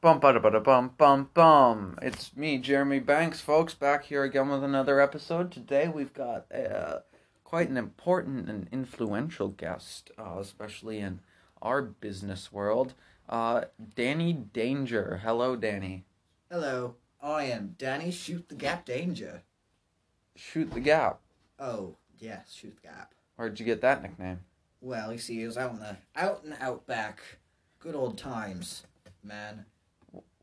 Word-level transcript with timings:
Bum 0.00 0.20
ba 0.20 0.32
da 0.32 0.60
bum 0.60 0.92
bum 0.96 1.28
bum. 1.34 1.98
It's 2.00 2.36
me, 2.36 2.58
Jeremy 2.58 3.00
Banks, 3.00 3.40
folks, 3.40 3.74
back 3.74 4.04
here 4.04 4.22
again 4.22 4.48
with 4.48 4.62
another 4.62 5.00
episode. 5.00 5.50
Today 5.50 5.88
we've 5.88 6.14
got 6.14 6.46
uh, 6.52 7.00
quite 7.42 7.68
an 7.68 7.76
important 7.76 8.48
and 8.48 8.68
influential 8.70 9.48
guest, 9.48 10.12
uh, 10.16 10.36
especially 10.38 11.00
in 11.00 11.18
our 11.60 11.82
business 11.82 12.52
world. 12.52 12.94
Uh, 13.28 13.62
Danny 13.96 14.32
Danger. 14.32 15.22
Hello, 15.24 15.56
Danny. 15.56 16.04
Hello, 16.48 16.94
I 17.20 17.46
am 17.46 17.74
Danny 17.76 18.12
Shoot 18.12 18.48
the 18.48 18.54
Gap 18.54 18.84
Danger. 18.86 19.42
Shoot 20.36 20.70
the 20.70 20.80
gap. 20.80 21.18
Oh, 21.58 21.96
yes, 22.20 22.52
Shoot 22.52 22.76
the 22.80 22.86
Gap. 22.86 23.14
Where'd 23.34 23.58
you 23.58 23.66
get 23.66 23.80
that 23.80 24.02
nickname? 24.02 24.42
Well, 24.80 25.12
you 25.12 25.18
see, 25.18 25.42
it 25.42 25.46
was 25.48 25.58
out 25.58 25.72
in 25.72 25.80
the 25.80 25.96
out 26.14 26.44
and 26.44 26.54
out 26.60 26.86
back, 26.86 27.18
good 27.80 27.96
old 27.96 28.16
times, 28.16 28.84
man. 29.24 29.64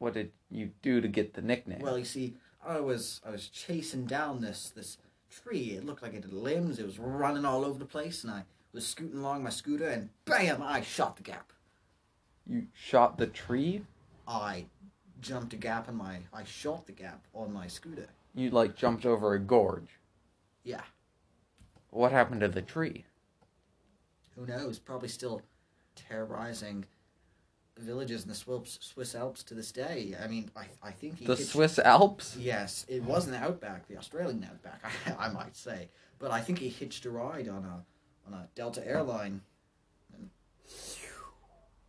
What 0.06 0.14
did 0.14 0.34
you 0.52 0.70
do 0.84 1.02
to 1.02 1.08
get 1.08 1.34
the 1.34 1.42
nickname? 1.42 1.80
Well, 1.80 1.98
you 1.98 2.06
see, 2.06 2.36
I 2.64 2.80
was 2.80 3.22
I 3.26 3.32
was 3.32 3.48
chasing 3.48 4.06
down 4.06 4.40
this 4.40 4.70
this 4.70 5.00
tree. 5.32 5.72
It 5.72 5.84
looked 5.84 6.04
like 6.04 6.14
it 6.14 6.22
had 6.22 6.32
limbs. 6.32 6.78
It 6.78 6.86
was 6.86 7.00
running 7.00 7.44
all 7.44 7.66
over 7.66 7.80
the 7.80 7.86
place, 7.86 8.24
and 8.24 8.32
I 8.32 8.44
was 8.72 8.86
scooting 8.86 9.18
along 9.18 9.42
my 9.42 9.50
scooter, 9.50 9.90
and 9.90 10.10
bam! 10.26 10.62
I 10.62 10.82
shot 10.82 11.18
the 11.18 11.24
gap. 11.24 11.52
you 12.46 12.68
shot 12.72 13.18
the 13.18 13.26
tree. 13.26 13.82
I 14.28 14.68
jumped 15.22 15.54
a 15.54 15.58
gap 15.58 15.88
and 15.88 15.98
my 15.98 16.20
I 16.32 16.44
shot 16.44 16.86
the 16.86 16.92
gap 16.92 17.26
on 17.34 17.52
my 17.52 17.66
scooter. 17.66 18.10
You 18.36 18.52
like 18.52 18.76
jumped 18.76 19.08
over 19.08 19.34
a 19.34 19.40
gorge. 19.40 19.98
Yeah, 20.64 20.84
What 21.90 22.12
happened 22.12 22.42
to 22.42 22.48
the 22.48 22.62
tree? 22.62 23.06
who 24.36 24.46
knows? 24.46 24.78
Probably 24.78 25.10
still 25.10 25.42
terrorizing 25.96 26.86
villages 27.80 28.24
in 28.24 28.30
the 28.30 28.36
Swiss, 28.36 28.78
Swiss 28.82 29.16
Alps 29.16 29.44
to 29.44 29.54
this 29.54 29.72
day. 29.72 30.16
I 30.22 30.28
mean, 30.28 30.50
I, 30.56 30.66
I 30.84 30.92
think 30.92 31.20
he 31.20 31.26
The 31.26 31.36
hitched- 31.36 31.50
Swiss 31.52 31.80
Alps. 31.80 32.36
Yes, 32.40 32.86
it 32.88 33.04
wasn't 33.04 33.38
the 33.38 33.44
outback, 33.44 33.88
the 33.88 33.98
Australian 33.98 34.44
outback, 34.50 34.82
I, 35.20 35.26
I 35.28 35.30
might 35.30 35.56
say. 35.56 35.90
But 36.20 36.32
I 36.32 36.40
think 36.42 36.60
he 36.60 36.70
hitched 36.70 37.06
a 37.06 37.10
ride 37.10 37.48
on 37.50 37.64
a 37.66 37.84
on 38.28 38.34
a 38.34 38.48
Delta 38.56 38.86
airline, 38.88 39.42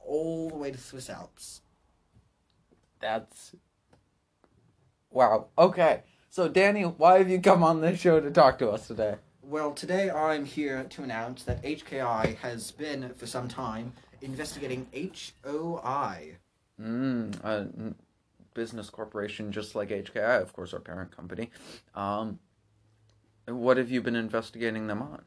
all 0.01 0.51
the 0.51 0.57
way 0.57 0.71
to 0.71 0.79
Swiss 0.79 1.09
Alps. 1.09 1.63
That's 3.01 3.55
wow. 5.11 5.47
Okay, 5.57 6.03
so 6.29 6.49
Danny, 6.49 6.83
why 6.83 7.19
have 7.19 7.31
you 7.31 7.41
come 7.41 7.63
on 7.63 7.81
this 7.81 8.01
show 8.01 8.21
to 8.21 8.31
talk 8.31 8.59
to 8.59 8.71
us 8.71 8.87
today? 8.89 9.17
Well, 9.43 9.73
today 9.73 10.11
I'm 10.11 10.45
here 10.45 10.85
to 10.91 11.03
announce 11.05 11.45
that 11.45 11.63
HKI 11.63 12.37
has 12.39 12.73
been 12.73 13.15
for 13.17 13.27
some 13.27 13.47
time 13.49 13.93
investigating 14.23 14.87
HOI. 15.45 16.37
Mm, 16.81 17.95
business 18.55 18.91
corporation 18.91 19.53
just 19.53 19.75
like 19.75 19.91
HKI, 19.91 20.41
of 20.43 20.53
course, 20.53 20.73
our 20.75 20.81
parent 20.81 21.15
company. 21.15 21.51
Um, 21.95 22.39
what 23.47 23.77
have 23.77 23.91
you 23.91 24.03
been 24.03 24.17
investigating 24.17 24.87
them 24.87 25.03
on? 25.03 25.23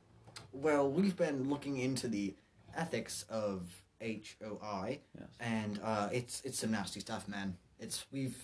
Well, 0.51 0.89
we've 0.89 1.15
been 1.15 1.49
looking 1.49 1.77
into 1.77 2.07
the 2.07 2.35
ethics 2.75 3.25
of 3.29 3.83
HOI, 4.01 4.99
Yes. 5.17 5.27
and 5.39 5.79
uh, 5.83 6.09
it's 6.11 6.41
it's 6.43 6.59
some 6.59 6.71
nasty 6.71 6.99
stuff, 6.99 7.27
man. 7.27 7.55
It's 7.79 8.05
we've 8.11 8.37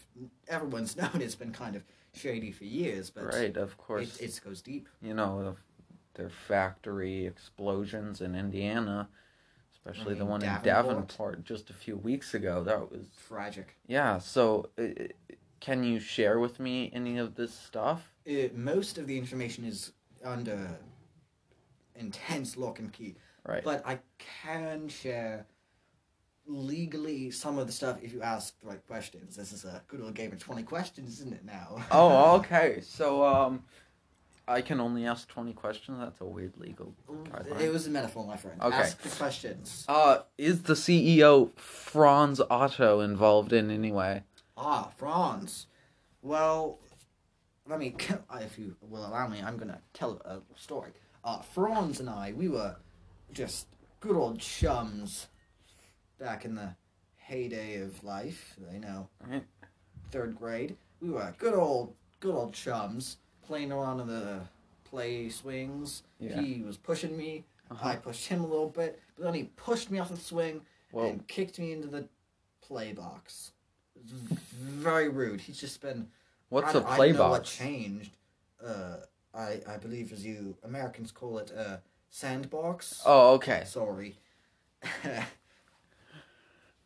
everyone's 0.48 0.96
known 0.98 1.12
it's 1.22 1.36
been 1.36 1.52
kind 1.52 1.76
of 1.76 1.84
shady 2.14 2.52
for 2.52 2.64
years, 2.66 3.10
but 3.10 3.26
Right, 3.26 3.56
of 3.58 3.78
course. 3.78 4.18
it, 4.18 4.24
it 4.38 4.42
goes 4.44 4.62
deep. 4.62 4.88
you 5.02 5.14
know, 5.14 5.44
the, 5.44 6.22
their 6.22 6.30
factory 6.30 7.26
explosions 7.26 8.22
in 8.22 8.36
Indiana, 8.36 9.10
especially 9.86 10.14
I 10.14 10.18
the 10.18 10.24
mean, 10.24 10.30
one 10.32 10.42
in 10.42 10.48
Davenport. 10.48 10.64
Davenport 10.88 11.44
just 11.46 11.70
a 11.70 11.74
few 11.74 11.98
weeks 11.98 12.34
ago. 12.34 12.64
That 12.64 12.92
was 12.92 13.06
Tragic. 13.28 13.76
yeah. 13.88 14.18
So, 14.20 14.70
uh, 14.78 14.84
can 15.60 15.84
you 15.84 16.00
share 16.00 16.40
with 16.40 16.60
me 16.60 16.92
any 16.94 17.18
of 17.18 17.36
this 17.36 17.54
stuff? 17.54 18.12
Uh 18.30 18.50
most 18.54 18.98
of 18.98 19.08
the 19.08 19.18
information 19.18 19.66
is 19.66 19.92
under 20.24 20.78
intense 21.96 22.58
lock 22.58 22.80
and 22.80 22.92
key, 22.92 23.16
Right. 23.46 23.64
but 23.64 23.86
I 23.86 24.00
can 24.18 24.88
share 24.90 25.46
legally 26.48 27.32
some 27.32 27.58
of 27.58 27.66
the 27.66 27.74
stuff 27.74 27.98
if 28.04 28.14
you 28.14 28.22
ask 28.22 28.60
the 28.62 28.68
right 28.68 28.86
questions. 28.86 29.36
This 29.36 29.52
is 29.52 29.66
a 29.66 29.82
good 29.88 30.02
old 30.02 30.14
game 30.16 30.32
of 30.32 30.40
twenty 30.40 30.64
questions, 30.64 31.20
isn't 31.20 31.34
it? 31.34 31.46
Now. 31.46 31.78
oh, 31.92 32.36
okay. 32.40 32.82
So, 32.82 33.24
um, 33.26 33.64
I 34.48 34.62
can 34.62 34.80
only 34.80 35.06
ask 35.06 35.28
twenty 35.28 35.54
questions. 35.54 35.98
That's 36.00 36.22
a 36.22 36.26
weird 36.26 36.54
legal 36.58 36.94
guideline. 37.08 37.60
It 37.62 37.72
was 37.72 37.88
a 37.88 37.90
metaphor, 37.90 38.26
my 38.26 38.38
friend. 38.38 38.62
Okay. 38.62 38.76
Ask 38.76 39.02
the 39.02 39.10
questions. 39.10 39.86
Uh, 39.88 40.20
is 40.38 40.64
the 40.64 40.74
CEO 40.74 41.58
Franz 41.58 42.40
Otto 42.50 43.00
involved 43.02 43.54
in 43.54 43.72
any 43.72 43.92
way? 43.92 44.24
Ah, 44.58 44.92
Franz. 44.98 45.68
Well, 46.22 46.80
let 47.68 47.80
me, 47.80 47.96
if 48.42 48.58
you 48.60 48.76
will 48.82 49.06
allow 49.06 49.28
me, 49.28 49.42
I'm 49.44 49.58
gonna 49.58 49.82
tell 49.94 50.22
a 50.26 50.40
story. 50.60 50.92
Uh, 51.24 51.42
Franz 51.42 52.00
and 52.00 52.10
I, 52.10 52.34
we 52.36 52.48
were 52.48 52.76
just 53.34 53.68
good 54.00 54.16
old 54.16 54.40
chums 54.40 55.28
back 56.20 56.46
in 56.46 56.54
the 56.56 56.76
heyday 57.18 57.82
of 57.82 58.04
life. 58.04 58.56
You 58.72 58.80
know, 58.80 59.10
Right. 59.28 59.44
third 60.12 60.36
grade. 60.38 60.78
We 61.02 61.10
were 61.10 61.34
good 61.40 61.56
old, 61.56 61.96
good 62.20 62.34
old 62.36 62.54
chums 62.54 63.18
playing 63.48 63.72
around 63.72 64.00
in 64.00 64.08
the 64.08 64.40
play 64.84 65.30
swings. 65.30 66.04
Yeah. 66.20 66.42
He 66.42 66.62
was 66.62 66.78
pushing 66.78 67.16
me. 67.18 67.46
Uh-huh. 67.72 67.90
I 67.90 67.96
pushed 67.96 68.28
him 68.28 68.42
a 68.44 68.48
little 68.48 68.70
bit, 68.70 69.00
but 69.16 69.26
then 69.26 69.34
he 69.34 69.44
pushed 69.56 69.90
me 69.90 70.00
off 70.00 70.10
the 70.10 70.18
swing 70.18 70.62
Well, 70.92 71.08
and 71.08 71.28
kicked 71.28 71.58
me 71.58 71.72
into 71.72 71.88
the 71.88 72.08
play 72.62 72.94
box. 72.94 73.52
Very 74.06 75.10
rude. 75.10 75.42
He's 75.42 75.60
just 75.60 75.82
been. 75.82 76.08
what's 76.50 76.76
I, 76.76 76.80
a 76.80 76.84
I 76.86 76.96
play 76.96 77.08
don't 77.10 77.18
know 77.18 77.30
what 77.30 77.42
box? 77.42 77.58
changed. 77.58 78.12
Uh, 78.64 78.98
I 79.34 79.62
I 79.68 79.78
believe 79.78 80.14
as 80.14 80.24
you 80.26 80.56
Americans 80.64 81.12
call 81.12 81.40
it 81.40 81.50
a 81.52 81.82
sandbox. 82.10 83.02
Oh, 83.06 83.34
okay. 83.36 83.64
sorry. 83.66 84.16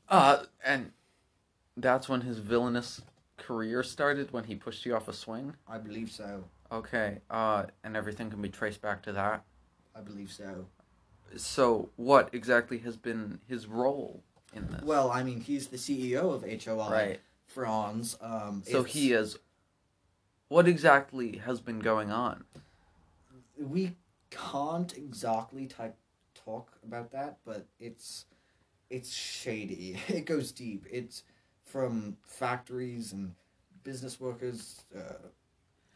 Uh, 0.10 0.44
and 0.66 0.92
that's 1.78 2.10
when 2.10 2.22
his 2.22 2.40
villainous 2.40 3.02
career 3.40 3.82
started 3.84 4.32
when 4.32 4.44
he 4.44 4.56
pushed 4.56 4.86
you 4.86 4.96
off 4.96 5.08
a 5.08 5.14
swing. 5.14 5.54
I 5.68 5.78
believe 5.78 6.12
so. 6.12 6.44
Okay. 6.72 7.20
Uh, 7.30 7.66
and 7.84 7.98
everything 7.98 8.30
can 8.30 8.42
be 8.42 8.50
traced 8.50 8.82
back 8.82 9.02
to 9.04 9.12
that. 9.14 9.44
I 9.96 10.02
believe 10.02 10.32
so. 10.32 10.66
So, 11.36 11.90
what 11.96 12.30
exactly 12.34 12.80
has 12.80 12.98
been 12.98 13.40
his 13.48 13.68
role 13.68 14.24
in 14.54 14.68
this? 14.68 14.82
Well, 14.84 15.12
I 15.12 15.24
mean, 15.24 15.42
he's 15.42 15.68
the 15.68 15.78
CEO 15.78 16.34
of 16.34 16.44
HOI. 16.44 16.92
right. 16.92 17.20
Franz. 17.46 18.18
Um, 18.22 18.64
So 18.66 18.80
it's- 18.80 18.94
he 18.94 19.12
is. 19.14 19.38
What 20.48 20.68
exactly 20.68 21.38
has 21.38 21.60
been 21.62 21.80
going 21.80 22.12
on? 22.12 22.44
we 23.58 23.96
can't 24.30 24.96
exactly 24.98 25.68
type 25.68 25.96
talk 26.34 26.72
about 26.84 27.12
that, 27.12 27.40
but 27.46 27.66
it's 27.80 28.26
it's 28.90 29.14
shady. 29.14 30.00
It 30.08 30.26
goes 30.26 30.52
deep. 30.52 30.86
It's 30.92 31.24
from 31.70 32.18
factories 32.26 33.14
and 33.14 33.34
business 33.84 34.20
workers. 34.20 34.84
Uh, 34.96 35.14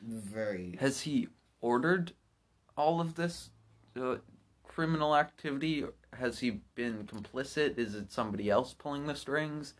very. 0.01 0.77
Has 0.79 1.01
he 1.01 1.27
ordered 1.61 2.11
all 2.77 2.99
of 2.99 3.15
this 3.15 3.49
uh, 3.99 4.15
criminal 4.63 5.15
activity? 5.15 5.85
Has 6.19 6.39
he 6.39 6.59
been 6.75 7.05
complicit? 7.05 7.77
Is 7.77 7.95
it 7.95 8.11
somebody 8.11 8.49
else 8.49 8.73
pulling 8.73 9.07
the 9.07 9.15
strings? 9.15 9.73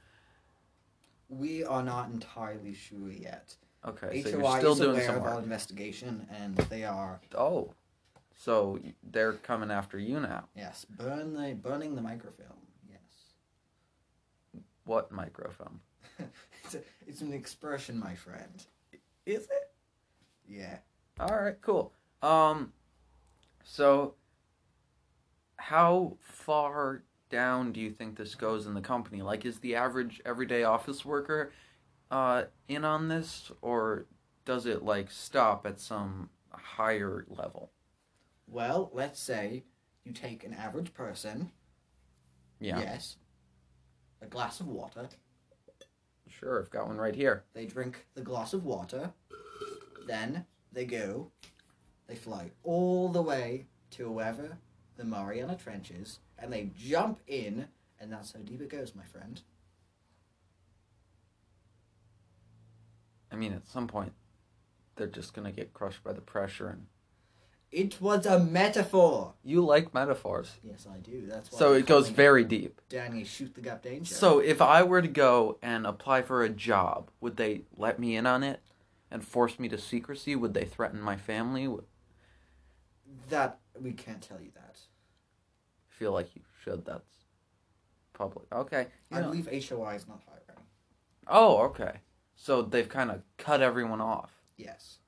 We 1.30 1.64
are 1.64 1.84
not 1.84 2.10
entirely 2.12 2.74
sure 2.74 3.12
yet. 3.12 3.56
Okay, 3.86 4.22
so 4.24 4.30
you're 4.30 4.58
still 4.60 4.72
is 4.74 4.80
doing 4.80 4.92
aware 4.92 5.06
some 5.08 5.16
of 5.18 5.24
our 5.24 5.36
work. 5.36 5.44
investigation, 5.44 6.26
and 6.32 6.56
they 6.56 6.86
are 6.86 7.20
Oh, 7.36 7.74
so 8.36 8.80
they're 9.12 9.34
coming 9.34 9.72
after 9.72 10.00
you 10.00 10.22
now. 10.22 10.46
yes, 10.56 10.86
burn 10.90 11.34
the 11.34 11.54
burning 11.54 11.96
the 11.96 12.02
microfilm. 12.02 12.56
What 14.86 15.12
microfilm? 15.12 15.80
it's 16.64 16.76
a, 16.76 16.82
it's 17.08 17.22
an 17.22 17.34
expression, 17.34 18.00
my 18.00 18.16
friend. 18.16 18.66
Is 19.26 19.44
it? 19.44 19.72
Yeah. 20.48 20.80
All 21.20 21.36
right, 21.36 21.60
cool. 21.62 21.94
Um, 22.22 22.74
so 23.64 24.16
how 25.58 26.18
far 26.20 27.04
down 27.30 27.72
do 27.72 27.80
you 27.80 27.90
think 27.90 28.18
this 28.18 28.36
goes 28.36 28.68
in 28.68 28.74
the 28.74 28.82
company? 28.82 29.22
Like, 29.22 29.46
is 29.46 29.60
the 29.60 29.76
average 29.76 30.22
everyday 30.26 30.64
office 30.64 31.06
worker 31.06 31.52
uh 32.12 32.44
in 32.68 32.86
on 32.86 33.08
this, 33.08 33.52
or 33.62 34.06
does 34.46 34.66
it 34.66 34.84
like 34.84 35.10
stop 35.10 35.66
at 35.66 35.80
some 35.80 36.30
higher 36.52 37.26
level? 37.30 37.72
Well, 38.48 38.92
let's 38.94 39.20
say 39.20 39.64
you 40.04 40.12
take 40.12 40.44
an 40.44 40.54
average 40.54 40.94
person. 40.94 41.52
Yeah, 42.60 42.80
Yes. 42.80 43.18
A 44.24 44.28
glass 44.28 44.62
of 44.62 44.68
water. 44.68 45.10
sure. 46.30 46.62
I've 46.62 46.70
got 46.70 46.88
one 46.88 46.98
right 46.98 47.16
here. 47.16 47.44
They 47.54 47.66
drink 47.66 48.06
the 48.16 48.22
glass 48.22 48.54
of 48.54 48.64
water. 48.64 49.12
Then 50.08 50.46
they 50.72 50.86
go. 50.86 51.30
They 52.08 52.16
fly 52.16 52.52
all 52.64 53.10
the 53.10 53.22
way 53.22 53.66
to 53.92 54.10
wherever 54.10 54.58
the 54.96 55.04
Mariana 55.04 55.58
Trench 55.62 55.92
is, 55.92 56.20
and 56.38 56.52
they 56.52 56.72
jump 56.78 57.20
in, 57.28 57.68
and 58.00 58.12
that's 58.12 58.34
how 58.34 58.40
deep 58.40 58.62
it 58.62 58.70
goes, 58.70 58.96
my 58.96 59.04
friend. 59.04 59.42
I 63.32 63.36
mean, 63.36 63.54
at 63.54 63.68
some 63.68 63.88
point, 63.88 64.14
they're 64.96 65.08
just 65.08 65.34
gonna 65.34 65.52
get 65.52 65.74
crushed 65.74 66.04
by 66.04 66.14
the 66.14 66.22
pressure. 66.22 66.68
And 66.70 66.86
It 67.74 68.00
was 68.00 68.28
a 68.28 68.40
metaphor. 68.40 69.34
you 69.44 69.66
like 69.66 69.94
metaphors, 69.96 70.52
Yes, 70.64 70.86
I 70.86 71.00
do. 71.00 71.26
That's 71.26 71.52
why. 71.52 71.58
so 71.60 71.74
I'm 71.74 71.80
it 71.80 71.86
goes 71.88 72.04
calling 72.04 72.16
very 72.16 72.44
deep. 72.44 72.80
Danny, 72.88 73.24
shoot 73.24 73.56
the 73.56 73.62
gap 73.62 73.82
danger. 73.82 74.14
So 74.14 74.38
if 74.40 74.62
I 74.62 74.84
were 74.84 75.02
to 75.02 75.08
go 75.08 75.58
and 75.62 75.88
apply 75.88 76.22
for 76.22 76.44
a 76.44 76.50
job, 76.50 77.10
would 77.20 77.38
they 77.38 77.64
let 77.76 77.98
me 77.98 78.16
in 78.16 78.28
on 78.28 78.44
it 78.44 78.62
and 79.10 79.26
force 79.26 79.58
me 79.58 79.68
to 79.70 79.78
secrecy? 79.80 80.36
Would 80.36 80.54
they 80.54 80.66
threaten 80.66 81.02
my 81.02 81.18
family? 81.18 81.68
Would- 81.68 81.86
that 83.30 83.60
we 83.82 83.92
can't 83.92 84.22
tell 84.22 84.40
you 84.40 84.52
that. 84.54 84.78
I 84.80 85.90
feel 85.90 86.12
like 86.12 86.36
you 86.36 86.42
should. 86.64 86.86
That's 86.86 87.10
public. 88.14 88.46
Okay. 88.54 88.88
I 89.12 89.22
believe 89.22 89.48
HOI 89.48 89.96
is 89.96 90.08
not 90.08 90.22
hiring. 90.28 90.44
Oh, 91.28 91.58
okay. 91.70 92.02
So 92.36 92.62
they've 92.62 92.90
kind 92.90 93.10
of 93.10 93.22
cut 93.38 93.62
everyone 93.62 94.02
off. 94.02 94.32
Yes. 94.58 95.00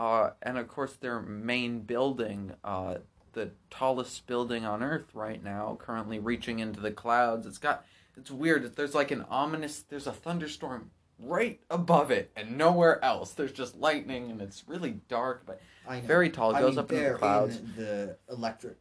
Uh, 0.00 0.30
and 0.40 0.56
of 0.56 0.66
course, 0.66 0.94
their 0.94 1.20
main 1.20 1.80
building, 1.80 2.54
uh, 2.64 2.94
the 3.34 3.50
tallest 3.68 4.26
building 4.26 4.64
on 4.64 4.82
Earth 4.82 5.14
right 5.14 5.44
now, 5.44 5.76
currently 5.78 6.18
reaching 6.18 6.58
into 6.58 6.80
the 6.80 6.90
clouds. 6.90 7.46
It's 7.46 7.58
got, 7.58 7.84
it's 8.16 8.30
weird. 8.30 8.76
There's 8.76 8.94
like 8.94 9.10
an 9.10 9.26
ominous, 9.28 9.82
there's 9.82 10.06
a 10.06 10.12
thunderstorm 10.12 10.90
right 11.18 11.60
above 11.68 12.10
it, 12.10 12.30
and 12.34 12.56
nowhere 12.56 13.04
else. 13.04 13.32
There's 13.32 13.52
just 13.52 13.76
lightning, 13.76 14.30
and 14.30 14.40
it's 14.40 14.64
really 14.66 15.02
dark, 15.08 15.42
but 15.44 15.60
I 15.86 16.00
know. 16.00 16.06
very 16.06 16.30
tall. 16.30 16.52
It 16.52 16.54
I 16.54 16.60
goes 16.60 16.70
mean, 16.70 16.78
up 16.78 16.88
they're 16.88 17.12
the 17.12 17.18
clouds. 17.18 17.56
in 17.58 17.74
the 17.76 18.16
electric 18.30 18.80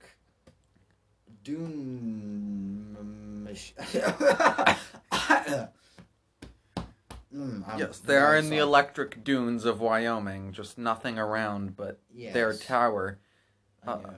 dune. 1.44 2.96
Mm, 7.36 7.64
yes, 7.78 8.00
they 8.00 8.18
are 8.18 8.36
in 8.36 8.50
the 8.50 8.58
electric 8.58 9.24
dunes 9.24 9.64
of 9.66 9.80
Wyoming. 9.82 10.52
Just 10.52 10.78
nothing 10.78 11.20
around 11.20 11.76
but 11.76 12.00
Yes, 12.14 12.34
their 12.34 12.54
tower. 12.56 13.20
Uh, 13.86 13.96
know. 13.98 14.14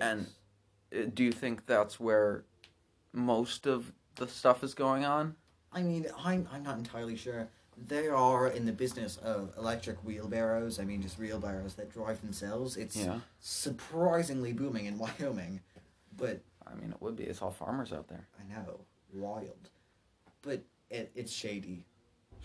and- 0.00 0.20
Yes. 0.20 1.04
Uh, 1.06 1.10
Do 1.14 1.24
you 1.24 1.32
think 1.32 1.66
that's 1.66 1.98
where 1.98 2.44
most 3.12 3.66
of 3.66 3.92
the 4.16 4.28
stuff 4.28 4.62
is 4.62 4.74
going 4.74 5.04
on? 5.04 5.36
I 5.72 5.82
mean, 5.82 6.06
I'm 6.18 6.46
I'm 6.52 6.62
not 6.62 6.76
entirely 6.78 7.16
sure. 7.16 7.48
They 7.76 8.08
are 8.08 8.48
in 8.48 8.66
the 8.66 8.72
business 8.72 9.16
of 9.16 9.52
electric 9.56 10.04
wheelbarrows. 10.04 10.78
I 10.78 10.84
mean, 10.84 11.00
just 11.02 11.18
wheelbarrows 11.18 11.74
that 11.76 11.90
drive 11.90 12.20
themselves. 12.20 12.76
It's 12.76 12.96
Yeah. 12.96 13.20
surprisingly 13.40 14.52
booming 14.52 14.84
in 14.86 14.98
Wyoming, 15.04 15.60
but 16.16 16.40
I 16.66 16.74
mean, 16.74 16.90
it 16.92 17.00
would 17.00 17.16
be. 17.16 17.24
It's 17.24 17.40
all 17.42 17.50
farmers 17.50 17.92
out 17.92 18.08
there. 18.08 18.28
I 18.38 18.44
know 18.52 18.80
wild, 19.12 19.70
but 20.42 20.62
it, 20.90 21.10
it's 21.14 21.32
shady. 21.32 21.86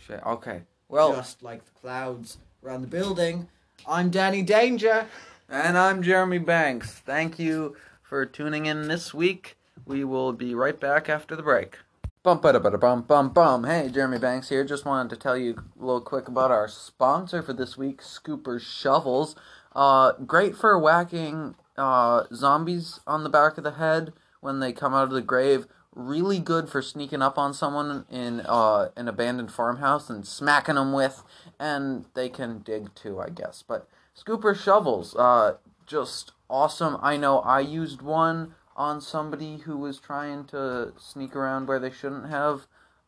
Shit. 0.05 0.21
Okay. 0.25 0.61
Well, 0.89 1.15
just 1.15 1.43
like 1.43 1.65
the 1.65 1.71
clouds 1.79 2.37
around 2.63 2.81
the 2.81 2.87
building. 2.87 3.47
I'm 3.87 4.09
Danny 4.09 4.41
Danger. 4.41 5.07
and 5.49 5.77
I'm 5.77 6.01
Jeremy 6.01 6.39
Banks. 6.39 6.91
Thank 6.91 7.39
you 7.39 7.75
for 8.01 8.25
tuning 8.25 8.65
in 8.65 8.87
this 8.87 9.13
week. 9.13 9.57
We 9.85 10.03
will 10.03 10.33
be 10.33 10.55
right 10.55 10.79
back 10.79 11.09
after 11.09 11.35
the 11.35 11.43
break. 11.43 11.77
Bum 12.23 12.39
ba 12.41 12.53
da 12.53 12.59
ba 12.59 12.71
da 12.71 12.77
bum 12.77 13.03
bum 13.03 13.29
bum. 13.29 13.63
Hey, 13.63 13.89
Jeremy 13.89 14.17
Banks 14.19 14.49
here. 14.49 14.65
Just 14.65 14.85
wanted 14.85 15.09
to 15.11 15.15
tell 15.17 15.37
you 15.37 15.55
a 15.79 15.85
little 15.85 16.01
quick 16.01 16.27
about 16.27 16.51
our 16.51 16.67
sponsor 16.67 17.41
for 17.41 17.53
this 17.53 17.77
week, 17.77 18.01
Scooper 18.01 18.59
Shovels. 18.59 19.35
Uh, 19.75 20.13
great 20.25 20.55
for 20.55 20.77
whacking 20.79 21.55
uh, 21.77 22.23
zombies 22.33 22.99
on 23.05 23.23
the 23.23 23.29
back 23.29 23.57
of 23.57 23.63
the 23.63 23.71
head 23.71 24.11
when 24.41 24.59
they 24.59 24.73
come 24.73 24.93
out 24.93 25.05
of 25.05 25.11
the 25.11 25.21
grave. 25.21 25.67
Really 25.99 26.37
good 26.37 26.69
for 26.69 26.83
sneaking 26.83 27.23
up 27.23 27.39
on 27.39 27.55
someone 27.55 28.05
in 28.11 28.41
uh, 28.41 28.89
an 28.95 29.07
abandoned 29.07 29.51
farmhouse 29.51 30.11
and 30.11 30.27
smacking 30.27 30.75
them 30.75 30.93
with, 30.93 31.23
and 31.59 32.05
they 32.13 32.29
can 32.29 32.59
dig 32.59 32.93
too, 32.93 33.19
I 33.19 33.29
guess. 33.29 33.63
But 33.67 33.87
Scooper 34.15 34.55
Shovels, 34.55 35.15
uh, 35.15 35.57
just 35.87 36.33
awesome. 36.51 36.99
I 37.01 37.17
know 37.17 37.39
I 37.39 37.61
used 37.61 38.03
one 38.03 38.53
on 38.75 39.01
somebody 39.01 39.57
who 39.57 39.75
was 39.75 39.97
trying 39.97 40.45
to 40.45 40.93
sneak 40.99 41.35
around 41.35 41.67
where 41.67 41.79
they 41.79 41.89
shouldn't 41.89 42.29
have. 42.29 42.67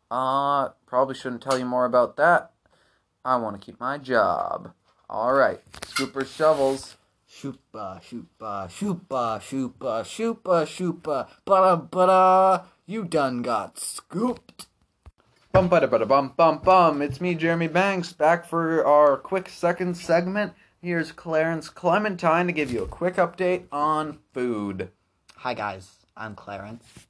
Uh, 0.09 0.69
probably 0.87 1.13
shouldn't 1.13 1.43
tell 1.43 1.59
you 1.59 1.65
more 1.65 1.85
about 1.85 2.17
that. 2.17 2.53
I 3.23 3.35
want 3.35 3.61
to 3.61 3.63
keep 3.63 3.79
my 3.79 3.99
job. 3.99 4.73
All 5.07 5.33
right, 5.33 5.59
Scooper 5.81 6.25
Shovels. 6.25 6.95
Shoopa, 7.31 8.01
shoopa, 8.01 8.67
shoopa, 8.67 9.39
shoopa, 9.39 10.01
shoopa, 10.01 10.65
shoopa, 10.65 11.27
bada 11.45 11.87
bada. 11.87 12.63
You 12.89 13.03
done 13.03 13.43
got 13.43 13.77
scooped. 13.77 14.65
Bum 15.51 15.67
ba 15.69 15.81
da 15.81 15.85
ba 15.85 15.99
da 15.99 16.05
bum 16.05 16.33
bum 16.35 16.57
bum. 16.57 17.03
It's 17.03 17.21
me, 17.21 17.35
Jeremy 17.35 17.67
Banks, 17.67 18.13
back 18.13 18.47
for 18.47 18.83
our 18.83 19.15
quick 19.15 19.47
second 19.47 19.95
segment. 19.95 20.53
Here's 20.81 21.11
Clarence 21.11 21.69
Clementine 21.69 22.47
to 22.47 22.51
give 22.51 22.71
you 22.71 22.81
a 22.81 22.87
quick 22.87 23.17
update 23.17 23.65
on 23.71 24.17
food. 24.33 24.89
Hi 25.35 25.53
guys, 25.53 25.97
I'm 26.17 26.33
Clarence 26.33 27.05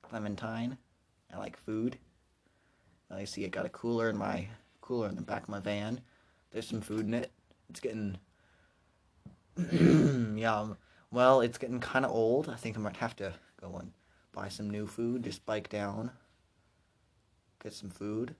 Clementine. 0.00 0.78
I 1.30 1.36
like 1.36 1.58
food. 1.58 1.98
I 3.10 3.24
see 3.24 3.44
I 3.44 3.48
got 3.48 3.66
a 3.66 3.68
cooler 3.68 4.08
in 4.08 4.16
my 4.16 4.48
cooler 4.80 5.10
in 5.10 5.16
the 5.16 5.20
back 5.20 5.42
of 5.42 5.50
my 5.50 5.60
van. 5.60 6.00
There's 6.52 6.66
some 6.66 6.80
food 6.80 7.04
in 7.04 7.12
it. 7.12 7.32
It's 7.68 7.80
getting 7.80 8.16
yum. 10.38 10.78
Well, 11.10 11.42
it's 11.42 11.58
getting 11.58 11.80
kind 11.80 12.06
of 12.06 12.12
old. 12.12 12.48
I 12.48 12.56
think 12.56 12.78
I 12.78 12.80
might 12.80 12.96
have 12.96 13.14
to 13.16 13.34
go 13.60 13.76
and 13.76 13.92
buy 14.36 14.48
some 14.48 14.68
new 14.68 14.86
food. 14.86 15.24
Just 15.24 15.44
bike 15.46 15.70
down, 15.70 16.10
get 17.60 17.72
some 17.72 17.88
food, 17.88 18.36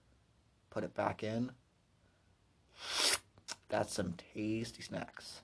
put 0.69 0.83
it 0.83 0.93
back 0.93 1.23
in. 1.23 1.51
That's 3.67 3.93
some 3.93 4.13
tasty 4.33 4.83
snacks. 4.83 5.41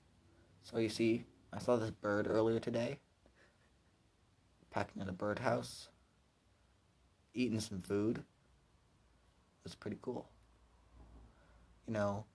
So 0.62 0.78
you 0.78 0.90
see, 0.90 1.26
I 1.52 1.58
saw 1.58 1.76
this 1.76 1.90
bird 1.90 2.28
earlier 2.30 2.60
today 2.60 3.00
packing 4.70 5.02
at 5.02 5.10
a 5.10 5.12
birdhouse, 5.12 5.90
eating 7.34 7.60
some 7.60 7.82
food. 7.82 8.20
It 8.20 8.24
was 9.64 9.76
pretty 9.76 9.98
cool. 10.02 10.30
You 11.88 11.94
know, 11.94 12.26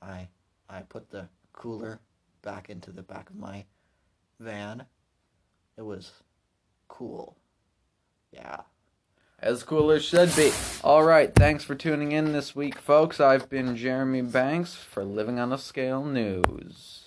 I 0.00 0.28
I 0.68 0.82
put 0.82 1.10
the 1.10 1.28
cooler 1.52 2.00
back 2.42 2.70
into 2.70 2.92
the 2.92 3.02
back 3.02 3.28
of 3.28 3.36
my 3.36 3.64
van. 4.38 4.86
It 5.76 5.82
was 5.82 6.12
cool. 6.96 7.36
Yeah. 8.32 8.60
As 9.40 9.62
cool 9.62 9.90
as 9.90 10.04
should 10.04 10.34
be. 10.36 10.52
All 10.82 11.04
right, 11.04 11.34
thanks 11.34 11.64
for 11.64 11.74
tuning 11.74 12.12
in 12.12 12.32
this 12.32 12.54
week, 12.54 12.78
folks. 12.78 13.20
I've 13.20 13.50
been 13.50 13.76
Jeremy 13.76 14.22
Banks 14.22 14.74
for 14.74 15.04
Living 15.04 15.38
on 15.38 15.52
a 15.52 15.58
Scale 15.58 16.04
News. 16.04 17.03